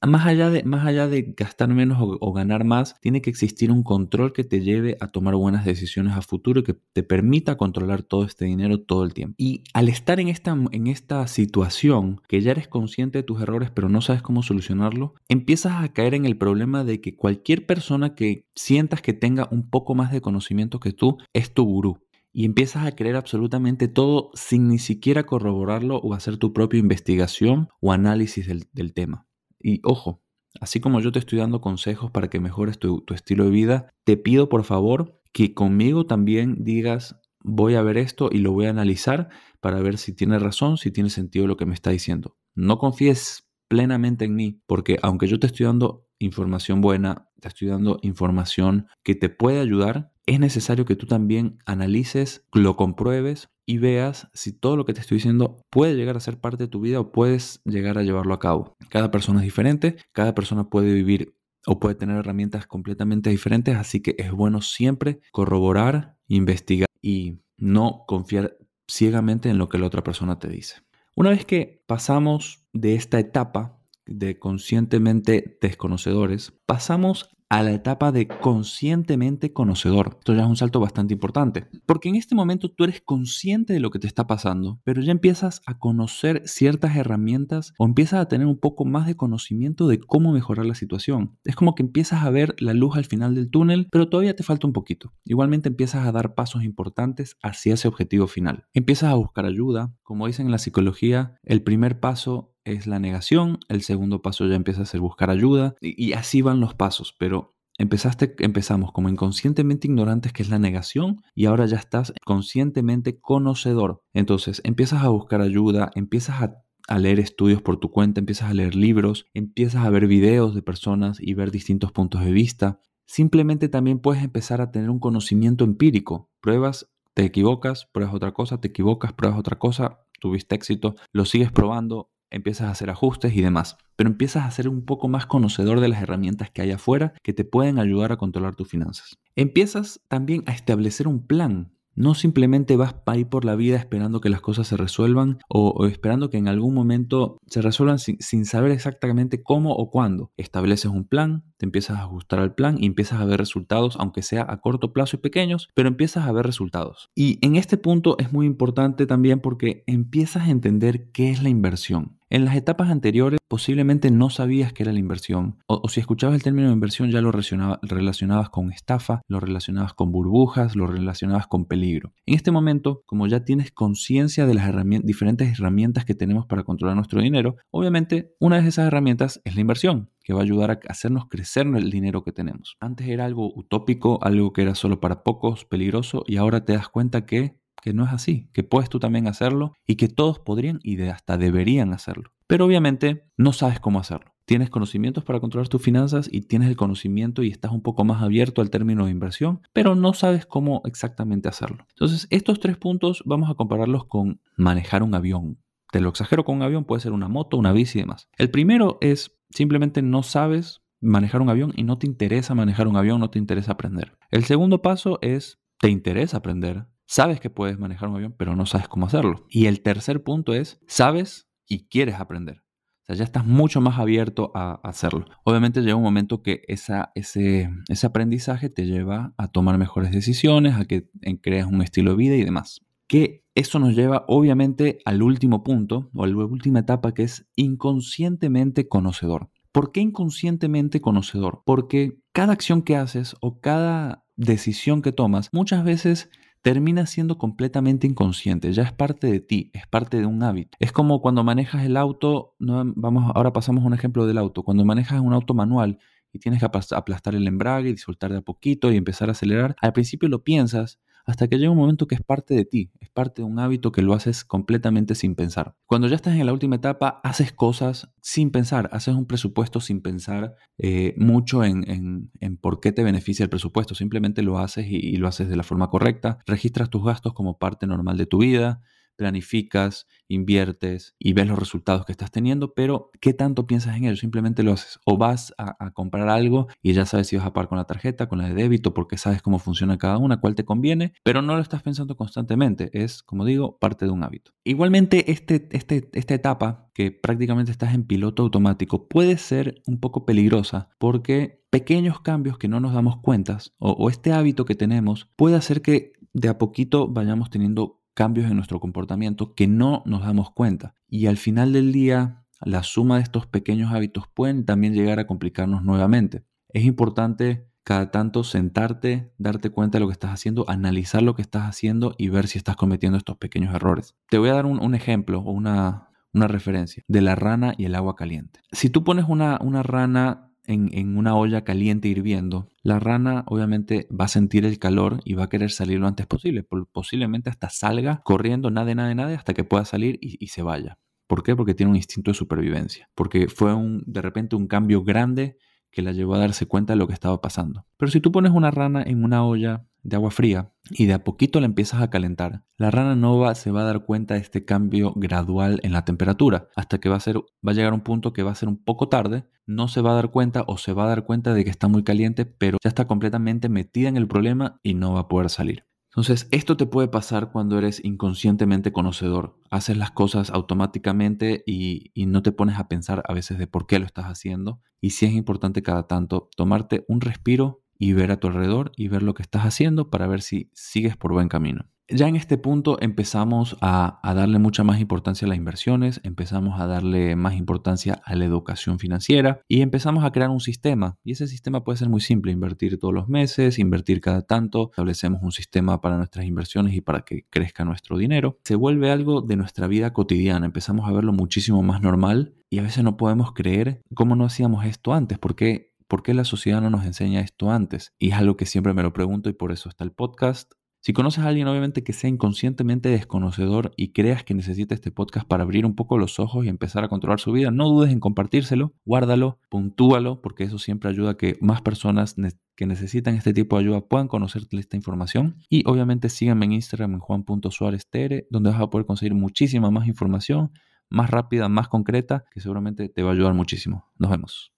Más 0.00 0.26
allá 0.26 0.48
de, 0.48 0.64
más 0.64 0.86
allá 0.86 1.08
de 1.08 1.34
gastar 1.36 1.68
menos 1.68 1.98
o, 2.00 2.32
ganar 2.32 2.47
más, 2.64 2.96
tiene 3.00 3.22
que 3.22 3.30
existir 3.30 3.70
un 3.70 3.82
control 3.82 4.32
que 4.32 4.44
te 4.44 4.60
lleve 4.60 4.96
a 5.00 5.08
tomar 5.08 5.34
buenas 5.36 5.64
decisiones 5.64 6.14
a 6.14 6.22
futuro 6.22 6.60
y 6.60 6.64
que 6.64 6.76
te 6.92 7.02
permita 7.02 7.56
controlar 7.56 8.02
todo 8.02 8.24
este 8.24 8.44
dinero 8.44 8.80
todo 8.80 9.04
el 9.04 9.14
tiempo. 9.14 9.34
Y 9.38 9.64
al 9.74 9.88
estar 9.88 10.20
en 10.20 10.28
esta, 10.28 10.56
en 10.72 10.86
esta 10.86 11.26
situación, 11.26 12.20
que 12.28 12.40
ya 12.40 12.52
eres 12.52 12.68
consciente 12.68 13.18
de 13.18 13.22
tus 13.22 13.40
errores 13.40 13.70
pero 13.70 13.88
no 13.88 14.00
sabes 14.00 14.22
cómo 14.22 14.42
solucionarlo, 14.42 15.14
empiezas 15.28 15.82
a 15.82 15.92
caer 15.92 16.14
en 16.14 16.24
el 16.24 16.36
problema 16.36 16.84
de 16.84 17.00
que 17.00 17.16
cualquier 17.16 17.66
persona 17.66 18.14
que 18.14 18.46
sientas 18.54 19.02
que 19.02 19.12
tenga 19.12 19.48
un 19.50 19.68
poco 19.68 19.94
más 19.94 20.12
de 20.12 20.20
conocimiento 20.20 20.80
que 20.80 20.92
tú 20.92 21.18
es 21.32 21.52
tu 21.52 21.64
gurú 21.64 21.98
y 22.32 22.44
empiezas 22.44 22.86
a 22.86 22.94
creer 22.94 23.16
absolutamente 23.16 23.88
todo 23.88 24.30
sin 24.34 24.68
ni 24.68 24.78
siquiera 24.78 25.24
corroborarlo 25.24 25.96
o 25.96 26.14
hacer 26.14 26.36
tu 26.36 26.52
propia 26.52 26.78
investigación 26.78 27.68
o 27.80 27.92
análisis 27.92 28.46
del, 28.46 28.92
tema. 28.92 29.26
Y 29.58 29.80
ojo, 29.82 30.22
así 30.60 30.80
como 30.80 31.00
yo 31.00 31.12
te 31.12 31.18
estoy 31.18 31.38
dando 31.38 31.60
consejos 31.60 32.10
para 32.10 32.28
que 32.28 32.40
mejores 32.40 32.78
tu, 32.78 33.00
tu 33.02 33.14
estilo 33.14 33.44
de 33.44 33.50
vida, 33.50 33.90
te 34.04 34.16
pido 34.16 34.48
por 34.48 34.64
favor 34.64 35.20
que 35.32 35.54
conmigo 35.54 36.06
también 36.06 36.56
digas, 36.64 37.16
voy 37.40 37.74
a 37.74 37.82
ver 37.82 37.98
esto 37.98 38.30
y 38.32 38.38
lo 38.38 38.52
voy 38.52 38.66
a 38.66 38.70
analizar 38.70 39.28
para 39.60 39.80
ver 39.80 39.98
si 39.98 40.12
tiene 40.12 40.38
razón, 40.38 40.76
si 40.76 40.90
tiene 40.90 41.10
sentido 41.10 41.46
lo 41.46 41.56
que 41.56 41.66
me 41.66 41.74
está 41.74 41.90
diciendo. 41.90 42.36
No 42.54 42.78
confíes 42.78 43.48
plenamente 43.68 44.24
en 44.24 44.34
mí, 44.34 44.62
porque 44.66 44.98
aunque 45.02 45.26
yo 45.26 45.38
te 45.38 45.46
estoy 45.46 45.66
dando 45.66 46.06
información 46.18 46.80
buena, 46.80 47.28
te 47.40 47.48
estoy 47.48 47.68
dando 47.68 47.98
información 48.02 48.88
que 49.04 49.14
te 49.14 49.28
puede 49.28 49.60
ayudar, 49.60 50.12
es 50.26 50.40
necesario 50.40 50.84
que 50.84 50.96
tú 50.96 51.06
también 51.06 51.58
analices, 51.66 52.46
lo 52.52 52.76
compruebes 52.76 53.48
y 53.68 53.76
veas 53.76 54.28
si 54.32 54.52
todo 54.52 54.76
lo 54.78 54.86
que 54.86 54.94
te 54.94 55.02
estoy 55.02 55.16
diciendo 55.18 55.62
puede 55.68 55.94
llegar 55.94 56.16
a 56.16 56.20
ser 56.20 56.40
parte 56.40 56.64
de 56.64 56.68
tu 56.68 56.80
vida 56.80 57.00
o 57.00 57.12
puedes 57.12 57.60
llegar 57.66 57.98
a 57.98 58.02
llevarlo 58.02 58.32
a 58.32 58.38
cabo. 58.38 58.78
Cada 58.88 59.10
persona 59.10 59.40
es 59.40 59.44
diferente, 59.44 59.96
cada 60.12 60.34
persona 60.34 60.70
puede 60.70 60.94
vivir 60.94 61.36
o 61.66 61.78
puede 61.78 61.94
tener 61.94 62.16
herramientas 62.16 62.66
completamente 62.66 63.28
diferentes, 63.28 63.76
así 63.76 64.00
que 64.00 64.14
es 64.16 64.32
bueno 64.32 64.62
siempre 64.62 65.20
corroborar, 65.32 66.16
investigar 66.28 66.88
y 67.02 67.42
no 67.58 68.04
confiar 68.06 68.56
ciegamente 68.88 69.50
en 69.50 69.58
lo 69.58 69.68
que 69.68 69.76
la 69.76 69.86
otra 69.86 70.02
persona 70.02 70.38
te 70.38 70.48
dice. 70.48 70.76
Una 71.14 71.28
vez 71.28 71.44
que 71.44 71.84
pasamos 71.86 72.64
de 72.72 72.94
esta 72.94 73.18
etapa 73.18 73.78
de 74.06 74.38
conscientemente 74.38 75.58
desconocedores, 75.60 76.54
pasamos 76.64 77.36
a 77.48 77.62
la 77.62 77.72
etapa 77.72 78.12
de 78.12 78.28
conscientemente 78.28 79.52
conocedor. 79.52 80.16
Esto 80.18 80.34
ya 80.34 80.42
es 80.42 80.48
un 80.48 80.56
salto 80.56 80.80
bastante 80.80 81.14
importante, 81.14 81.66
porque 81.86 82.08
en 82.08 82.14
este 82.14 82.34
momento 82.34 82.70
tú 82.70 82.84
eres 82.84 83.00
consciente 83.00 83.72
de 83.72 83.80
lo 83.80 83.90
que 83.90 83.98
te 83.98 84.06
está 84.06 84.26
pasando, 84.26 84.80
pero 84.84 85.02
ya 85.02 85.12
empiezas 85.12 85.62
a 85.66 85.78
conocer 85.78 86.42
ciertas 86.44 86.96
herramientas 86.96 87.72
o 87.78 87.86
empiezas 87.86 88.20
a 88.20 88.28
tener 88.28 88.46
un 88.46 88.58
poco 88.58 88.84
más 88.84 89.06
de 89.06 89.16
conocimiento 89.16 89.88
de 89.88 89.98
cómo 89.98 90.32
mejorar 90.32 90.66
la 90.66 90.74
situación. 90.74 91.38
Es 91.44 91.56
como 91.56 91.74
que 91.74 91.82
empiezas 91.82 92.22
a 92.22 92.30
ver 92.30 92.54
la 92.58 92.74
luz 92.74 92.96
al 92.96 93.04
final 93.04 93.34
del 93.34 93.50
túnel, 93.50 93.88
pero 93.90 94.08
todavía 94.08 94.36
te 94.36 94.42
falta 94.42 94.66
un 94.66 94.72
poquito. 94.72 95.12
Igualmente 95.24 95.68
empiezas 95.68 96.06
a 96.06 96.12
dar 96.12 96.34
pasos 96.34 96.64
importantes 96.64 97.36
hacia 97.42 97.74
ese 97.74 97.88
objetivo 97.88 98.26
final. 98.26 98.66
Empiezas 98.74 99.10
a 99.10 99.14
buscar 99.14 99.46
ayuda, 99.46 99.94
como 100.02 100.26
dicen 100.26 100.46
en 100.46 100.52
la 100.52 100.58
psicología, 100.58 101.38
el 101.42 101.62
primer 101.62 102.00
paso 102.00 102.54
es 102.72 102.86
la 102.86 102.98
negación, 102.98 103.58
el 103.68 103.82
segundo 103.82 104.22
paso 104.22 104.46
ya 104.46 104.54
empieza 104.54 104.82
a 104.82 104.86
ser 104.86 105.00
buscar 105.00 105.30
ayuda 105.30 105.74
y, 105.80 106.12
así 106.12 106.42
van 106.42 106.60
los 106.60 106.74
pasos, 106.74 107.14
pero 107.18 107.54
empezaste, 107.78 108.34
empezamos 108.40 108.92
como 108.92 109.08
inconscientemente 109.08 109.86
ignorantes, 109.86 110.32
que 110.32 110.42
es 110.42 110.48
la 110.48 110.58
negación, 110.58 111.22
y 111.34 111.46
ahora 111.46 111.66
ya 111.66 111.76
estás 111.76 112.12
conscientemente 112.24 113.20
conocedor. 113.20 114.02
Entonces 114.12 114.60
empiezas 114.64 115.02
a 115.02 115.08
buscar 115.08 115.40
ayuda, 115.40 115.90
empiezas 115.94 116.42
a, 116.42 116.62
a 116.88 116.98
leer 116.98 117.20
estudios 117.20 117.62
por 117.62 117.78
tu 117.78 117.90
cuenta, 117.90 118.20
empiezas 118.20 118.50
a 118.50 118.54
leer 118.54 118.74
libros, 118.74 119.26
empiezas 119.34 119.84
a 119.84 119.90
ver 119.90 120.06
videos 120.06 120.54
de 120.54 120.62
personas 120.62 121.18
y 121.20 121.34
ver 121.34 121.50
distintos 121.50 121.92
puntos 121.92 122.24
de 122.24 122.32
vista. 122.32 122.80
Simplemente 123.06 123.68
también 123.68 124.00
puedes 124.00 124.22
empezar 124.22 124.60
a 124.60 124.70
tener 124.70 124.90
un 124.90 124.98
conocimiento 124.98 125.64
empírico. 125.64 126.30
Pruebas, 126.40 126.90
te 127.14 127.24
equivocas, 127.24 127.88
pruebas 127.92 128.14
otra 128.14 128.32
cosa, 128.32 128.60
te 128.60 128.68
equivocas, 128.68 129.12
pruebas 129.12 129.40
otra 129.40 129.58
cosa, 129.58 130.04
tuviste 130.20 130.54
éxito, 130.54 130.94
lo 131.12 131.24
sigues 131.24 131.50
probando, 131.50 132.10
empiezas 132.30 132.68
a 132.68 132.70
hacer 132.70 132.90
ajustes 132.90 133.34
y 133.34 133.40
demás, 133.40 133.76
pero 133.96 134.10
empiezas 134.10 134.44
a 134.44 134.50
ser 134.50 134.68
un 134.68 134.84
poco 134.84 135.08
más 135.08 135.26
conocedor 135.26 135.80
de 135.80 135.88
las 135.88 136.02
herramientas 136.02 136.50
que 136.50 136.62
hay 136.62 136.70
afuera 136.70 137.14
que 137.22 137.32
te 137.32 137.44
pueden 137.44 137.78
ayudar 137.78 138.12
a 138.12 138.16
controlar 138.16 138.54
tus 138.54 138.68
finanzas. 138.68 139.18
Empiezas 139.36 140.00
también 140.08 140.42
a 140.46 140.52
establecer 140.52 141.08
un 141.08 141.26
plan, 141.26 141.72
No 142.00 142.14
simplemente 142.14 142.76
vas 142.76 142.94
a 143.06 143.16
ir 143.16 143.26
por 143.28 143.44
la 143.44 143.56
vida 143.56 143.76
esperando 143.76 144.20
que 144.20 144.28
las 144.28 144.40
cosas 144.40 144.68
se 144.68 144.76
resuelvan 144.76 145.38
o, 145.48 145.84
esperando 145.84 146.30
que 146.30 146.38
en 146.38 146.46
algún 146.46 146.72
momento 146.72 147.38
se 147.48 147.60
resuelvan 147.60 147.98
sin, 147.98 148.20
sin, 148.20 148.44
saber 148.44 148.70
exactamente 148.70 149.42
cómo 149.42 149.72
o 149.72 149.90
cuándo. 149.90 150.30
Estableces 150.36 150.92
un 150.92 151.08
plan, 151.08 151.42
te 151.56 151.66
empiezas 151.66 151.98
a 151.98 152.02
ajustar 152.02 152.38
al 152.38 152.54
plan 152.54 152.76
y 152.78 152.86
empiezas 152.86 153.20
a 153.20 153.24
ver 153.24 153.40
resultados, 153.40 153.96
aunque 153.98 154.22
sea 154.22 154.46
a 154.48 154.60
corto 154.60 154.92
plazo 154.92 155.16
y 155.16 155.18
pequeños, 155.18 155.70
pero 155.74 155.88
empiezas 155.88 156.28
a 156.28 156.30
ver 156.30 156.46
resultados. 156.46 157.10
Y 157.16 157.44
en 157.44 157.56
este 157.56 157.76
punto 157.76 158.16
es 158.20 158.32
muy 158.32 158.46
importante 158.46 159.04
también 159.04 159.40
porque 159.40 159.82
empiezas 159.88 160.46
a 160.46 160.50
entender 160.50 161.10
qué 161.10 161.32
es 161.32 161.42
la 161.42 161.48
inversión. 161.48 162.17
En 162.30 162.44
las 162.44 162.56
etapas 162.56 162.90
anteriores 162.90 163.40
posiblemente 163.48 164.10
no 164.10 164.28
sabías 164.28 164.74
qué 164.74 164.82
era 164.82 164.92
la 164.92 164.98
inversión 164.98 165.56
o, 165.66 165.88
si 165.88 166.00
escuchabas 166.00 166.36
el 166.36 166.42
término 166.42 166.70
inversión 166.70 167.10
ya 167.10 167.22
lo 167.22 167.32
relacionabas 167.32 168.50
con 168.50 168.70
estafa, 168.70 169.22
lo 169.28 169.40
relacionabas 169.40 169.94
con 169.94 170.12
burbujas, 170.12 170.76
lo 170.76 170.86
relacionabas 170.86 171.46
con 171.46 171.64
peligro. 171.64 172.12
En 172.26 172.34
este 172.34 172.50
momento, 172.50 173.02
como 173.06 173.26
ya 173.26 173.44
tienes 173.44 173.72
conciencia 173.72 174.46
de 174.46 174.52
las 174.52 174.70
diferentes 175.04 175.58
herramientas 175.58 176.04
que 176.04 176.14
tenemos 176.14 176.44
para 176.44 176.64
controlar 176.64 176.96
nuestro 176.96 177.22
dinero, 177.22 177.56
obviamente 177.70 178.34
una 178.38 178.60
de 178.60 178.68
esas 178.68 178.88
herramientas 178.88 179.40
es 179.44 179.54
la 179.54 179.62
inversión 179.62 180.10
que 180.22 180.34
va 180.34 180.40
a 180.40 180.42
ayudar 180.42 180.70
a 180.70 180.80
hacernos 180.90 181.24
crecer 181.30 181.66
el 181.66 181.90
dinero 181.90 182.22
que 182.22 182.32
tenemos. 182.32 182.76
Antes 182.80 183.08
era 183.08 183.24
algo 183.24 183.50
utópico, 183.56 184.18
algo 184.22 184.52
que 184.52 184.60
era 184.60 184.74
solo 184.74 185.00
para 185.00 185.22
pocos, 185.22 185.64
peligroso, 185.64 186.22
y 186.26 186.36
ahora 186.36 186.66
te 186.66 186.74
das 186.74 186.90
cuenta 186.90 187.24
que 187.24 187.57
que 187.82 187.92
no 187.92 188.04
es 188.04 188.12
así, 188.12 188.48
que 188.52 188.62
puedes 188.62 188.88
tú 188.88 188.98
también 188.98 189.26
hacerlo 189.26 189.72
y 189.86 189.96
que 189.96 190.08
todos 190.08 190.38
podrían 190.38 190.80
y 190.82 191.00
hasta 191.02 191.38
deberían 191.38 191.92
hacerlo. 191.92 192.32
Pero 192.46 192.64
obviamente 192.64 193.24
no 193.36 193.52
sabes 193.52 193.80
cómo 193.80 194.00
hacerlo. 194.00 194.32
Tienes 194.46 194.70
conocimientos 194.70 195.24
para 195.24 195.40
controlar 195.40 195.68
tus 195.68 195.82
finanzas 195.82 196.28
y 196.32 196.40
tienes 196.40 196.68
el 196.68 196.76
conocimiento 196.76 197.42
y 197.42 197.50
estás 197.50 197.70
un 197.70 197.82
poco 197.82 198.04
más 198.04 198.22
abierto 198.22 198.62
al 198.62 198.70
término 198.70 199.04
de 199.04 199.10
inversión, 199.10 199.60
pero 199.74 199.94
no 199.94 200.14
sabes 200.14 200.46
cómo 200.46 200.80
exactamente 200.86 201.48
hacerlo. 201.48 201.86
Entonces, 201.90 202.26
estos 202.30 202.58
tres 202.58 202.78
puntos 202.78 203.22
vamos 203.26 203.50
a 203.50 203.54
compararlos 203.54 204.06
con 204.06 204.40
manejar 204.56 205.02
un 205.02 205.14
avión. 205.14 205.58
Te 205.92 206.00
lo 206.00 206.08
exagero 206.08 206.44
con 206.44 206.56
un 206.56 206.62
avión, 206.62 206.84
puede 206.84 207.02
ser 207.02 207.12
una 207.12 207.28
moto, 207.28 207.58
una 207.58 207.72
bici 207.72 207.98
y 207.98 208.02
demás. 208.02 208.28
El 208.38 208.50
primero 208.50 208.96
es 209.02 209.38
simplemente 209.50 210.00
no 210.00 210.22
sabes 210.22 210.80
manejar 211.00 211.42
un 211.42 211.50
avión 211.50 211.72
y 211.76 211.82
no 211.82 211.98
te 211.98 212.06
interesa 212.06 212.54
manejar 212.54 212.88
un 212.88 212.96
avión, 212.96 213.20
no 213.20 213.30
te 213.30 213.38
interesa 213.38 213.72
aprender. 213.72 214.16
El 214.30 214.44
segundo 214.44 214.82
paso 214.82 215.18
es 215.22 215.58
te 215.78 215.90
interesa 215.90 216.38
aprender, 216.38 216.86
Sabes 217.10 217.40
que 217.40 217.48
puedes 217.48 217.78
manejar 217.78 218.10
un 218.10 218.16
avión, 218.16 218.34
pero 218.36 218.54
no 218.54 218.66
sabes 218.66 218.86
cómo 218.86 219.06
hacerlo. 219.06 219.46
Y 219.48 219.64
el 219.64 219.80
tercer 219.80 220.22
punto 220.22 220.52
es, 220.52 220.78
sabes 220.86 221.48
y 221.66 221.88
quieres 221.88 222.16
aprender. 222.16 222.58
O 222.58 223.06
sea, 223.06 223.16
ya 223.16 223.24
estás 223.24 223.46
mucho 223.46 223.80
más 223.80 223.98
abierto 223.98 224.52
a 224.54 224.74
hacerlo. 224.84 225.24
Obviamente 225.42 225.80
llega 225.80 225.96
un 225.96 226.02
momento 226.02 226.42
que 226.42 226.60
ese, 226.68 226.96
ese 227.14 228.06
aprendizaje 228.06 228.68
te 228.68 228.84
lleva 228.84 229.32
a 229.38 229.48
tomar 229.48 229.78
mejores 229.78 230.12
decisiones, 230.12 230.74
a 230.74 230.84
que 230.84 231.08
creas 231.40 231.66
un 231.66 231.80
estilo 231.80 232.10
de 232.10 232.18
vida 232.18 232.36
y 232.36 232.44
demás. 232.44 232.82
Que 233.06 233.42
eso 233.54 233.78
nos 233.78 233.96
lleva 233.96 234.26
obviamente 234.28 234.98
al 235.06 235.22
último 235.22 235.64
punto 235.64 236.10
o 236.12 236.24
a 236.24 236.26
la 236.26 236.36
última 236.36 236.80
etapa 236.80 237.14
que 237.14 237.22
es 237.22 237.48
inconscientemente 237.56 238.86
conocedor. 238.86 239.48
¿Por 239.72 239.92
qué 239.92 240.00
inconscientemente 240.02 241.00
conocedor? 241.00 241.62
Porque 241.64 242.18
cada 242.32 242.52
acción 242.52 242.82
que 242.82 242.96
haces 242.96 243.34
o 243.40 243.60
cada 243.60 244.26
decisión 244.36 245.00
que 245.00 245.12
tomas 245.12 245.48
muchas 245.52 245.84
veces 245.84 246.28
termina 246.68 247.06
siendo 247.06 247.38
completamente 247.38 248.06
inconsciente, 248.06 248.70
ya 248.74 248.82
es 248.82 248.92
parte 248.92 249.26
de 249.26 249.40
ti, 249.40 249.70
es 249.72 249.86
parte 249.86 250.18
de 250.18 250.26
un 250.26 250.42
hábito. 250.42 250.76
Es 250.80 250.92
como 250.92 251.22
cuando 251.22 251.42
manejas 251.42 251.82
el 251.86 251.96
auto, 251.96 252.56
no, 252.58 252.84
vamos, 252.94 253.32
ahora 253.34 253.54
pasamos 253.54 253.84
un 253.84 253.94
ejemplo 253.94 254.26
del 254.26 254.36
auto, 254.36 254.62
cuando 254.64 254.84
manejas 254.84 255.18
un 255.22 255.32
auto 255.32 255.54
manual 255.54 255.98
y 256.30 256.40
tienes 256.40 256.60
que 256.60 256.66
aplastar 256.66 257.34
el 257.34 257.46
embrague 257.46 257.88
y 257.88 257.96
soltar 257.96 258.32
de 258.32 258.38
a 258.38 258.42
poquito 258.42 258.92
y 258.92 258.98
empezar 258.98 259.30
a 259.30 259.32
acelerar, 259.32 259.76
al 259.80 259.94
principio 259.94 260.28
lo 260.28 260.44
piensas, 260.44 260.98
hasta 261.28 261.46
que 261.46 261.58
llega 261.58 261.70
un 261.70 261.76
momento 261.76 262.06
que 262.06 262.14
es 262.14 262.22
parte 262.22 262.54
de 262.54 262.64
ti, 262.64 262.90
es 263.00 263.10
parte 263.10 263.42
de 263.42 263.46
un 263.46 263.58
hábito 263.58 263.92
que 263.92 264.00
lo 264.00 264.14
haces 264.14 264.44
completamente 264.44 265.14
sin 265.14 265.34
pensar. 265.34 265.74
Cuando 265.84 266.08
ya 266.08 266.16
estás 266.16 266.34
en 266.34 266.46
la 266.46 266.54
última 266.54 266.76
etapa, 266.76 267.20
haces 267.22 267.52
cosas 267.52 268.10
sin 268.22 268.50
pensar, 268.50 268.88
haces 268.92 269.14
un 269.14 269.26
presupuesto 269.26 269.80
sin 269.80 270.00
pensar 270.00 270.54
eh, 270.78 271.14
mucho 271.18 271.64
en, 271.64 272.30
por 272.60 272.80
qué 272.80 272.92
te 272.92 273.02
beneficia 273.02 273.44
el 273.44 273.50
presupuesto, 273.50 273.94
simplemente 273.94 274.42
lo 274.42 274.58
haces 274.58 274.86
y 274.88 275.16
lo 275.16 275.28
haces 275.28 275.48
de 275.48 275.56
la 275.56 275.62
forma 275.62 275.90
correcta, 275.90 276.38
registras 276.46 276.90
tus 276.90 277.04
gastos 277.04 277.32
como 277.32 277.58
parte 277.58 277.86
normal 277.86 278.16
de 278.16 278.26
tu 278.26 278.38
vida, 278.38 278.82
planificas, 279.18 280.06
inviertes 280.28 281.16
y 281.18 281.32
ves 281.32 281.48
los 281.48 281.58
resultados 281.58 282.06
que 282.06 282.12
estás 282.12 282.30
teniendo, 282.30 282.72
pero 282.72 283.10
¿qué 283.20 283.34
tanto 283.34 283.66
piensas 283.66 283.96
en 283.96 284.04
ello? 284.04 284.16
Simplemente 284.16 284.62
lo 284.62 284.72
haces. 284.72 285.00
O 285.04 285.18
vas 285.18 285.52
a, 285.58 285.90
comprar 285.90 286.28
algo 286.28 286.68
y 286.82 286.92
ya 286.92 287.04
sabes 287.04 287.26
si 287.26 287.36
vas 287.36 287.44
a 287.44 287.52
pagar 287.52 287.68
con 287.68 287.78
la 287.78 287.84
tarjeta, 287.84 288.28
con 288.28 288.38
la 288.38 288.48
de 288.48 288.54
débito, 288.54 288.94
porque 288.94 289.18
sabes 289.18 289.42
cómo 289.42 289.58
funciona 289.58 289.98
cada 289.98 290.18
una, 290.18 290.40
cuál 290.40 290.54
te 290.54 290.64
conviene, 290.64 291.12
pero 291.24 291.42
no 291.42 291.56
lo 291.56 291.60
estás 291.60 291.82
pensando 291.82 292.16
constantemente. 292.16 292.90
Es, 292.92 293.22
como 293.24 293.44
digo, 293.44 293.78
parte 293.78 294.04
de 294.04 294.12
un 294.12 294.22
hábito. 294.22 294.52
Igualmente, 294.64 295.32
este, 295.32 295.68
este, 295.72 296.08
esta 296.12 296.34
etapa 296.34 296.88
que 296.94 297.10
prácticamente 297.10 297.72
estás 297.72 297.94
en 297.94 298.04
piloto 298.04 298.44
automático 298.44 299.08
puede 299.08 299.36
ser 299.36 299.82
un 299.86 299.98
poco 299.98 300.24
peligrosa 300.24 300.90
porque 300.98 301.64
pequeños 301.70 302.20
cambios 302.20 302.58
que 302.58 302.68
no 302.68 302.78
nos 302.78 302.94
damos 302.94 303.18
cuenta 303.18 303.58
o, 303.78 303.92
o 303.92 304.10
este 304.10 304.32
hábito 304.32 304.64
que 304.64 304.74
tenemos 304.74 305.28
puede 305.36 305.56
hacer 305.56 305.82
que 305.82 306.12
de 306.32 306.48
a 306.48 306.58
poquito 306.58 307.08
vayamos 307.08 307.50
teniendo 307.50 307.98
cambios 308.18 308.50
en 308.50 308.56
nuestro 308.56 308.80
comportamiento 308.80 309.54
que 309.54 309.68
no 309.68 310.02
nos 310.04 310.22
damos 310.22 310.50
cuenta. 310.50 310.92
Y 311.06 311.26
al 311.26 311.36
final 311.36 311.72
del 311.72 311.92
día, 311.92 312.44
la 312.60 312.82
suma 312.82 313.18
de 313.18 313.22
estos 313.22 313.46
pequeños 313.46 313.92
hábitos 313.92 314.24
pueden 314.34 314.64
también 314.64 314.92
llegar 314.92 315.20
a 315.20 315.28
complicarnos 315.28 315.84
nuevamente. 315.84 316.42
Es 316.70 316.84
importante 316.84 317.68
cada 317.84 318.10
tanto 318.10 318.42
sentarte, 318.42 319.32
darte 319.38 319.70
cuenta 319.70 319.98
de 319.98 320.00
lo 320.00 320.08
que 320.08 320.14
estás 320.14 320.32
haciendo, 320.32 320.68
analizar 320.68 321.22
lo 321.22 321.36
que 321.36 321.42
estás 321.42 321.68
haciendo 321.68 322.16
y 322.18 322.28
ver 322.28 322.48
si 322.48 322.58
estás 322.58 322.74
cometiendo 322.74 323.18
estos 323.18 323.36
pequeños 323.36 323.72
errores. 323.72 324.16
Te 324.28 324.38
voy 324.38 324.48
a 324.48 324.54
dar 324.54 324.66
un, 324.66 324.94
ejemplo 324.96 325.38
o 325.38 325.52
una, 325.52 326.08
una, 326.34 326.48
referencia 326.48 327.04
de 327.06 327.20
la 327.20 327.36
rana 327.36 327.74
y 327.78 327.84
el 327.84 327.94
agua 327.94 328.16
caliente. 328.16 328.58
Si 328.72 328.90
tú 328.90 329.04
pones 329.04 329.26
una, 329.28 329.60
una 329.62 329.84
rana 329.84 330.47
en, 330.68 331.16
una 331.16 331.34
olla 331.34 331.64
caliente 331.64 332.08
hirviendo, 332.08 332.68
la 332.82 333.00
rana 333.00 333.44
obviamente 333.46 334.06
va 334.08 334.26
a 334.26 334.28
sentir 334.28 334.64
el 334.64 334.78
calor 334.78 335.20
y 335.24 335.34
va 335.34 335.44
a 335.44 335.48
querer 335.48 335.70
salir 335.70 335.98
lo 335.98 336.06
antes 336.06 336.26
posible. 336.26 336.64
Posiblemente 336.92 337.50
hasta 337.50 337.70
salga 337.70 338.20
corriendo, 338.24 338.70
nada, 338.70 338.94
nada, 338.94 339.14
nada, 339.14 339.36
hasta 339.36 339.54
que 339.54 339.64
pueda 339.64 339.84
salir 339.84 340.18
y, 340.20 340.36
y 340.42 340.48
se 340.48 340.62
vaya. 340.62 340.98
¿Por 341.26 341.42
qué? 341.42 341.56
Porque 341.56 341.74
tiene 341.74 341.90
un 341.90 341.96
instinto 341.96 342.30
de 342.30 342.34
supervivencia. 342.34 343.10
Porque 343.14 343.48
fue 343.48 343.74
un, 343.74 344.02
de 344.06 344.22
repente 344.22 344.56
un 344.56 344.66
cambio 344.66 345.02
grande 345.02 345.56
que 345.90 346.02
la 346.02 346.12
llevó 346.12 346.34
a 346.34 346.38
darse 346.38 346.66
cuenta 346.66 346.92
de 346.92 346.98
lo 346.98 347.06
que 347.06 347.14
estaba 347.14 347.40
pasando. 347.40 347.86
Pero 347.96 348.10
si 348.10 348.20
tú 348.20 348.32
pones 348.32 348.52
una 348.52 348.70
rana 348.70 349.02
en 349.02 349.24
una 349.24 349.44
olla 349.44 349.86
de 350.02 350.16
agua 350.16 350.30
fría 350.30 350.72
y 350.90 351.06
de 351.06 351.14
a 351.14 351.24
poquito 351.24 351.60
la 351.60 351.66
empiezas 351.66 352.00
a 352.00 352.10
calentar, 352.10 352.62
la 352.76 352.90
rana 352.90 353.16
no 353.16 353.38
va, 353.38 353.54
se 353.54 353.70
va 353.70 353.82
a 353.82 353.84
dar 353.84 354.04
cuenta 354.04 354.34
de 354.34 354.40
este 354.40 354.64
cambio 354.64 355.12
gradual 355.16 355.80
en 355.82 355.92
la 355.92 356.04
temperatura, 356.04 356.68
hasta 356.76 356.98
que 356.98 357.08
va 357.08 357.16
a, 357.16 357.20
ser, 357.20 357.36
va 357.36 357.72
a 357.72 357.72
llegar 357.72 357.92
a 357.92 357.96
un 357.96 358.02
punto 358.02 358.32
que 358.32 358.42
va 358.42 358.52
a 358.52 358.54
ser 358.54 358.68
un 358.68 358.82
poco 358.82 359.08
tarde, 359.08 359.44
no 359.66 359.88
se 359.88 360.00
va 360.00 360.12
a 360.12 360.14
dar 360.14 360.30
cuenta 360.30 360.64
o 360.66 360.78
se 360.78 360.92
va 360.92 361.04
a 361.04 361.08
dar 361.08 361.24
cuenta 361.24 361.52
de 361.52 361.64
que 361.64 361.70
está 361.70 361.88
muy 361.88 362.04
caliente, 362.04 362.46
pero 362.46 362.78
ya 362.82 362.88
está 362.88 363.06
completamente 363.06 363.68
metida 363.68 364.08
en 364.08 364.16
el 364.16 364.28
problema 364.28 364.80
y 364.82 364.94
no 364.94 365.14
va 365.14 365.20
a 365.20 365.28
poder 365.28 365.50
salir. 365.50 365.87
Entonces, 366.10 366.48
esto 366.50 366.76
te 366.76 366.86
puede 366.86 367.08
pasar 367.08 367.52
cuando 367.52 367.78
eres 367.78 368.02
inconscientemente 368.04 368.92
conocedor. 368.92 369.58
Haces 369.70 369.96
las 369.96 370.10
cosas 370.10 370.50
automáticamente 370.50 371.62
y, 371.66 372.12
no 372.26 372.42
te 372.42 372.52
pones 372.52 372.78
a 372.78 372.88
pensar 372.88 373.22
a 373.28 373.34
veces 373.34 373.58
de 373.58 373.66
por 373.66 373.86
qué 373.86 373.98
lo 373.98 374.06
estás 374.06 374.26
haciendo. 374.26 374.80
Y 375.00 375.10
sí 375.10 375.26
es 375.26 375.32
importante 375.32 375.82
cada 375.82 376.06
tanto 376.06 376.48
tomarte 376.56 377.04
un 377.08 377.20
respiro 377.20 377.82
y 377.98 378.14
ver 378.14 378.30
a 378.30 378.40
tu 378.40 378.48
alrededor 378.48 378.92
y 378.96 379.08
ver 379.08 379.22
lo 379.22 379.34
que 379.34 379.42
estás 379.42 379.62
haciendo 379.62 380.10
para 380.10 380.26
ver 380.26 380.40
si 380.40 380.70
sigues 380.74 381.16
por 381.16 381.32
buen 381.32 381.48
camino. 381.48 381.90
Ya 382.10 382.26
en 382.26 382.36
este 382.36 382.56
punto 382.56 382.96
empezamos 383.02 383.76
a, 383.82 384.18
darle 384.22 384.58
mucha 384.58 384.82
más 384.82 384.98
importancia 384.98 385.44
a 385.44 385.48
las 385.50 385.58
inversiones, 385.58 386.22
empezamos 386.24 386.80
a 386.80 386.86
darle 386.86 387.36
más 387.36 387.54
importancia 387.54 388.22
a 388.24 388.34
la 388.34 388.46
educación 388.46 388.98
financiera 388.98 389.60
y 389.68 389.82
empezamos 389.82 390.24
a 390.24 390.32
crear 390.32 390.48
un 390.48 390.60
sistema. 390.60 391.18
Y 391.22 391.32
ese 391.32 391.46
sistema 391.46 391.84
puede 391.84 391.98
ser 391.98 392.08
muy 392.08 392.22
simple, 392.22 392.50
invertir 392.50 392.98
todos 392.98 393.12
los 393.12 393.28
meses, 393.28 393.78
invertir 393.78 394.22
cada 394.22 394.40
tanto, 394.40 394.88
establecemos 394.90 395.42
un 395.42 395.52
sistema 395.52 396.00
para 396.00 396.16
nuestras 396.16 396.46
inversiones 396.46 396.94
y 396.94 397.02
para 397.02 397.26
que 397.26 397.44
crezca 397.50 397.84
nuestro 397.84 398.16
dinero. 398.16 398.58
Se 398.64 398.74
vuelve 398.74 399.10
algo 399.10 399.42
de 399.42 399.56
nuestra 399.56 399.86
vida 399.86 400.14
cotidiana, 400.14 400.64
empezamos 400.64 401.06
a 401.06 401.12
verlo 401.12 401.34
muchísimo 401.34 401.82
más 401.82 402.00
normal 402.00 402.54
y 402.70 402.78
a 402.78 402.82
veces 402.82 403.04
no 403.04 403.18
podemos 403.18 403.52
creer 403.52 404.00
cómo 404.14 404.34
no 404.34 404.46
hacíamos 404.46 404.86
esto 404.86 405.12
antes, 405.12 405.38
porque 405.38 405.92
¿por 406.08 406.22
qué 406.22 406.32
la 406.32 406.44
sociedad 406.44 406.80
no 406.80 406.88
nos 406.88 407.04
enseña 407.04 407.40
esto 407.40 407.70
antes? 407.70 408.14
Y 408.18 408.30
es 408.30 408.34
algo 408.34 408.56
que 408.56 408.64
siempre 408.64 408.94
me 408.94 409.02
lo 409.02 409.12
pregunto 409.12 409.50
y 409.50 409.52
por 409.52 409.72
eso 409.72 409.90
está 409.90 410.04
el 410.04 410.12
podcast. 410.12 410.72
Si 411.00 411.12
conoces 411.12 411.44
a 411.44 411.48
alguien, 411.48 411.68
obviamente 411.68 412.02
que 412.02 412.12
sea 412.12 412.28
inconscientemente 412.28 413.08
desconocedor 413.08 413.92
y 413.96 414.12
creas 414.12 414.42
que 414.42 414.54
necesita 414.54 414.94
este 414.94 415.12
podcast 415.12 415.46
para 415.46 415.62
abrir 415.62 415.86
un 415.86 415.94
poco 415.94 416.18
los 416.18 416.40
ojos 416.40 416.64
y 416.64 416.68
empezar 416.68 417.04
a 417.04 417.08
controlar 417.08 417.38
su 417.38 417.52
vida, 417.52 417.70
no 417.70 417.88
dudes 417.88 418.12
en 418.12 418.18
compartírselo, 418.18 418.92
guárdalo, 419.04 419.60
puntúalo, 419.70 420.40
porque 420.42 420.64
eso 420.64 420.78
siempre 420.78 421.08
ayuda 421.08 421.30
a 421.30 421.36
que 421.36 421.56
más 421.60 421.82
personas 421.82 422.34
que 422.74 422.86
necesitan 422.86 423.36
este 423.36 423.52
tipo 423.52 423.76
de 423.76 423.84
ayuda 423.84 424.00
puedan 424.08 424.28
conocer 424.28 424.62
esta 424.72 424.96
información. 424.96 425.56
Y 425.68 425.82
obviamente 425.86 426.28
síganme 426.28 426.66
en 426.66 426.72
Instagram 426.72 427.14
en 427.14 427.20
juan.suárez.tere, 427.20 428.46
donde 428.50 428.70
vas 428.70 428.80
a 428.80 428.90
poder 428.90 429.06
conseguir 429.06 429.34
muchísima 429.34 429.90
más 429.90 430.08
información, 430.08 430.72
más 431.08 431.30
rápida, 431.30 431.68
más 431.68 431.88
concreta, 431.88 432.44
que 432.50 432.60
seguramente 432.60 433.08
te 433.08 433.22
va 433.22 433.30
a 433.30 433.34
ayudar 433.34 433.54
muchísimo. 433.54 434.10
Nos 434.18 434.30
vemos. 434.30 434.77